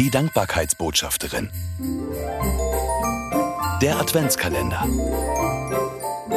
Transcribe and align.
Die 0.00 0.08
Dankbarkeitsbotschafterin. 0.08 1.50
Der 3.82 3.98
Adventskalender. 4.00 4.86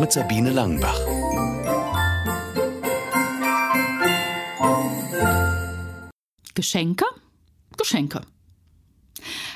Mit 0.00 0.10
Sabine 0.10 0.50
Langenbach. 0.50 0.98
Geschenke? 6.56 7.04
Geschenke. 7.78 8.22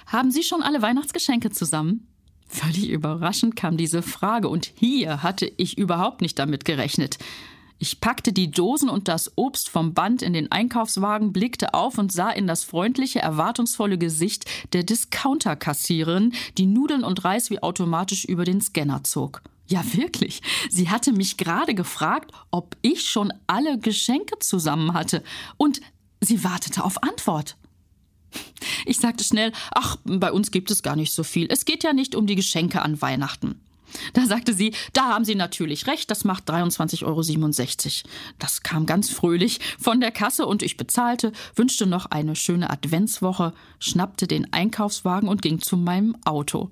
Haben 0.07 0.31
Sie 0.31 0.45
schon 0.45 0.63
alle 0.63 0.81
Weihnachtsgeschenke 0.81 1.51
zusammen? 1.51 2.07
Völlig 2.47 2.91
überraschend 2.91 3.57
kam 3.57 3.77
diese 3.77 4.03
Frage 4.03 4.49
und 4.49 4.71
hier 4.77 5.25
hatte 5.25 5.51
ich 5.57 5.77
überhaupt 5.77 6.21
nicht 6.21 6.39
damit 6.39 6.65
gerechnet. 6.65 7.19
Ich 7.79 8.01
packte 8.01 8.33
die 8.33 8.51
Dosen 8.51 8.89
und 8.89 9.07
das 9.07 9.33
Obst 9.37 9.69
vom 9.69 9.95
Band 9.95 10.23
in 10.23 10.33
den 10.33 10.51
Einkaufswagen, 10.51 11.33
blickte 11.33 11.75
auf 11.75 11.97
und 11.97 12.13
sah 12.13 12.31
in 12.31 12.49
das 12.49 12.65
freundliche, 12.65 13.21
erwartungsvolle 13.21 13.99
Gesicht 13.99 14.47
der 14.73 14.83
Discounter-Kassiererin, 14.83 16.33
die 16.59 16.67
Nudeln 16.67 17.05
und 17.05 17.25
Reis 17.25 17.51
wie 17.51 17.63
automatisch 17.63 18.25
über 18.25 18.45
den 18.45 18.61
Scanner 18.61 19.05
zog. 19.05 19.43
Ja, 19.69 19.85
wirklich. 19.95 20.41
Sie 20.71 20.89
hatte 20.89 21.13
mich 21.13 21.37
gerade 21.37 21.75
gefragt, 21.75 22.33
ob 22.51 22.77
ich 22.83 23.09
schon 23.09 23.33
alle 23.47 23.79
Geschenke 23.79 24.39
zusammen 24.41 24.95
hatte. 24.95 25.23
Und 25.57 25.81
sie 26.21 26.43
wartete 26.43 26.83
auf 26.83 27.03
Antwort. 27.03 27.57
Ich 28.87 28.99
sagte 28.99 29.25
schnell, 29.25 29.53
ach, 29.71 29.97
bei 30.05 30.33
uns 30.33 30.51
gibt 30.51 30.71
es 30.71 30.83
gar 30.83 30.97
nicht 30.97 31.13
so 31.13 31.23
viel. 31.23 31.47
Es 31.51 31.65
geht 31.65 31.85
ja 31.85 31.93
nicht 31.93 32.15
um 32.15 32.27
die 32.27 32.35
Geschenke 32.35 32.83
an 32.83 33.01
Weihnachten. 33.01 33.61
Da 34.13 34.27
sagte 34.27 34.55
sie, 34.55 34.75
da 34.93 35.09
haben 35.09 35.25
Sie 35.25 35.35
natürlich 35.35 35.87
recht, 35.87 36.11
das 36.11 36.25
macht 36.25 36.51
23,67 36.51 37.05
Euro. 37.05 38.11
Das 38.39 38.63
kam 38.63 38.87
ganz 38.87 39.11
fröhlich 39.11 39.61
von 39.79 40.01
der 40.01 40.11
Kasse 40.11 40.47
und 40.47 40.63
ich 40.63 40.77
bezahlte, 40.77 41.33
wünschte 41.55 41.87
noch 41.87 42.07
eine 42.07 42.37
schöne 42.37 42.71
Adventswoche, 42.71 43.53
schnappte 43.79 44.27
den 44.27 44.53
Einkaufswagen 44.53 45.29
und 45.29 45.43
ging 45.43 45.61
zu 45.61 45.77
meinem 45.77 46.17
Auto. 46.25 46.69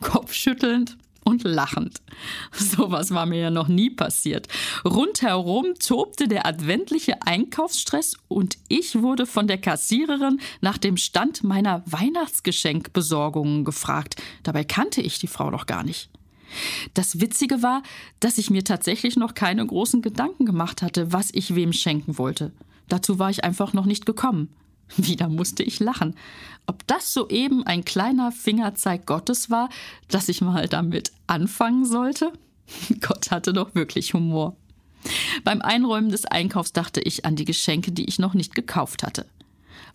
Kopfschüttelnd 0.00 0.98
und 1.26 1.42
lachend. 1.42 2.00
Sowas 2.52 3.10
war 3.10 3.26
mir 3.26 3.40
ja 3.40 3.50
noch 3.50 3.68
nie 3.68 3.90
passiert. 3.90 4.46
Rundherum 4.84 5.74
tobte 5.78 6.28
der 6.28 6.46
adventliche 6.46 7.22
Einkaufsstress 7.22 8.16
und 8.28 8.56
ich 8.68 9.02
wurde 9.02 9.26
von 9.26 9.48
der 9.48 9.58
Kassiererin 9.58 10.40
nach 10.60 10.78
dem 10.78 10.96
Stand 10.96 11.42
meiner 11.42 11.82
Weihnachtsgeschenkbesorgungen 11.86 13.64
gefragt. 13.64 14.22
Dabei 14.44 14.62
kannte 14.62 15.02
ich 15.02 15.18
die 15.18 15.26
Frau 15.26 15.50
noch 15.50 15.66
gar 15.66 15.82
nicht. 15.82 16.10
Das 16.94 17.20
Witzige 17.20 17.62
war, 17.62 17.82
dass 18.20 18.38
ich 18.38 18.50
mir 18.50 18.64
tatsächlich 18.64 19.16
noch 19.16 19.34
keine 19.34 19.66
großen 19.66 20.02
Gedanken 20.02 20.46
gemacht 20.46 20.82
hatte, 20.82 21.12
was 21.12 21.30
ich 21.32 21.54
wem 21.54 21.72
schenken 21.72 22.18
wollte. 22.18 22.52
Dazu 22.88 23.18
war 23.18 23.30
ich 23.30 23.44
einfach 23.44 23.72
noch 23.72 23.86
nicht 23.86 24.06
gekommen. 24.06 24.48
Wieder 24.96 25.28
musste 25.28 25.62
ich 25.62 25.80
lachen. 25.80 26.14
Ob 26.66 26.86
das 26.86 27.12
soeben 27.12 27.64
ein 27.64 27.84
kleiner 27.84 28.32
Fingerzeig 28.32 29.06
Gottes 29.06 29.50
war, 29.50 29.68
dass 30.08 30.28
ich 30.28 30.40
mal 30.40 30.68
damit 30.68 31.12
anfangen 31.26 31.84
sollte? 31.84 32.32
Gott 33.00 33.30
hatte 33.30 33.52
doch 33.52 33.74
wirklich 33.74 34.14
Humor. 34.14 34.56
Beim 35.44 35.62
Einräumen 35.62 36.10
des 36.10 36.24
Einkaufs 36.24 36.72
dachte 36.72 37.00
ich 37.00 37.24
an 37.24 37.36
die 37.36 37.44
Geschenke, 37.44 37.92
die 37.92 38.06
ich 38.06 38.18
noch 38.18 38.34
nicht 38.34 38.54
gekauft 38.54 39.02
hatte. 39.04 39.26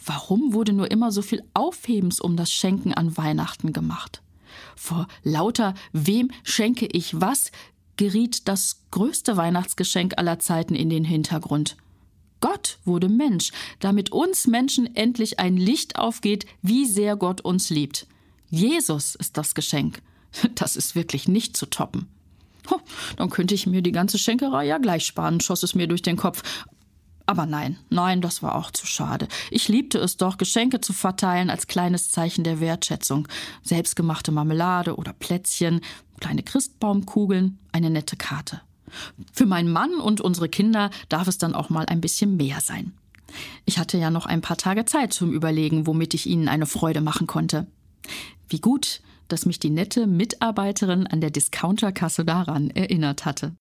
Warum 0.05 0.53
wurde 0.53 0.73
nur 0.73 0.89
immer 0.89 1.11
so 1.11 1.21
viel 1.21 1.43
Aufhebens 1.53 2.21
um 2.21 2.37
das 2.37 2.51
Schenken 2.51 2.93
an 2.93 3.17
Weihnachten 3.17 3.73
gemacht? 3.73 4.21
Vor 4.75 5.07
lauter 5.23 5.73
Wem 5.93 6.31
schenke 6.43 6.85
ich 6.87 7.19
was 7.19 7.51
geriet 7.97 8.47
das 8.47 8.83
größte 8.91 9.37
Weihnachtsgeschenk 9.37 10.17
aller 10.17 10.39
Zeiten 10.39 10.75
in 10.75 10.89
den 10.89 11.03
Hintergrund. 11.03 11.77
Gott 12.39 12.79
wurde 12.85 13.09
Mensch, 13.09 13.51
damit 13.79 14.11
uns 14.11 14.47
Menschen 14.47 14.95
endlich 14.95 15.39
ein 15.39 15.55
Licht 15.55 15.97
aufgeht, 15.97 16.47
wie 16.63 16.85
sehr 16.85 17.15
Gott 17.15 17.41
uns 17.41 17.69
liebt. 17.69 18.07
Jesus 18.49 19.15
ist 19.15 19.37
das 19.37 19.55
Geschenk. 19.55 20.01
Das 20.55 20.75
ist 20.77 20.95
wirklich 20.95 21.27
nicht 21.27 21.57
zu 21.57 21.65
toppen. 21.65 22.07
Dann 23.17 23.29
könnte 23.29 23.53
ich 23.53 23.67
mir 23.67 23.81
die 23.81 23.91
ganze 23.91 24.17
Schenkerei 24.17 24.65
ja 24.65 24.77
gleich 24.77 25.05
sparen, 25.05 25.41
schoss 25.41 25.63
es 25.63 25.75
mir 25.75 25.87
durch 25.87 26.01
den 26.01 26.15
Kopf. 26.15 26.43
Aber 27.31 27.45
nein, 27.45 27.77
nein, 27.89 28.19
das 28.19 28.43
war 28.43 28.55
auch 28.55 28.71
zu 28.71 28.85
schade. 28.85 29.29
Ich 29.51 29.69
liebte 29.69 29.97
es 29.99 30.17
doch, 30.17 30.37
Geschenke 30.37 30.81
zu 30.81 30.91
verteilen 30.91 31.49
als 31.49 31.67
kleines 31.67 32.11
Zeichen 32.11 32.43
der 32.43 32.59
Wertschätzung. 32.59 33.25
Selbstgemachte 33.63 34.33
Marmelade 34.33 34.97
oder 34.97 35.13
Plätzchen, 35.13 35.79
kleine 36.19 36.43
Christbaumkugeln, 36.43 37.57
eine 37.71 37.89
nette 37.89 38.17
Karte. 38.17 38.59
Für 39.31 39.45
meinen 39.45 39.71
Mann 39.71 39.93
und 39.93 40.19
unsere 40.19 40.49
Kinder 40.49 40.89
darf 41.07 41.29
es 41.29 41.37
dann 41.37 41.55
auch 41.55 41.69
mal 41.69 41.85
ein 41.85 42.01
bisschen 42.01 42.35
mehr 42.35 42.59
sein. 42.59 42.91
Ich 43.63 43.79
hatte 43.79 43.97
ja 43.97 44.11
noch 44.11 44.25
ein 44.25 44.41
paar 44.41 44.57
Tage 44.57 44.83
Zeit 44.83 45.13
zum 45.13 45.31
Überlegen, 45.31 45.87
womit 45.87 46.13
ich 46.13 46.25
ihnen 46.25 46.49
eine 46.49 46.65
Freude 46.65 46.99
machen 46.99 47.27
konnte. 47.27 47.65
Wie 48.49 48.59
gut, 48.59 49.01
dass 49.29 49.45
mich 49.45 49.57
die 49.57 49.69
nette 49.69 50.05
Mitarbeiterin 50.05 51.07
an 51.07 51.21
der 51.21 51.29
Discounterkasse 51.29 52.25
daran 52.25 52.71
erinnert 52.71 53.23
hatte. 53.23 53.55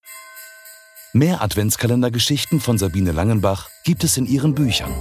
Mehr 1.13 1.43
Adventskalendergeschichten 1.43 2.61
von 2.61 2.79
Sabine 2.79 3.11
Langenbach 3.11 3.69
gibt 3.83 4.05
es 4.05 4.17
in 4.17 4.27
ihren 4.27 4.55
Büchern. 4.55 4.95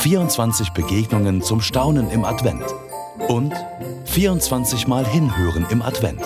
24 0.00 0.70
Begegnungen 0.70 1.40
zum 1.40 1.62
Staunen 1.62 2.10
im 2.10 2.26
Advent 2.26 2.62
und 3.28 3.54
24 4.04 4.86
Mal 4.86 5.06
Hinhören 5.06 5.66
im 5.70 5.80
Advent. 5.80 6.20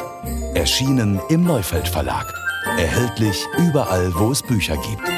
Erschienen 0.55 1.21
im 1.29 1.45
Neufeld 1.45 1.87
Verlag. 1.87 2.35
Erhältlich 2.77 3.47
überall, 3.57 4.13
wo 4.17 4.33
es 4.33 4.43
Bücher 4.43 4.77
gibt. 4.77 5.09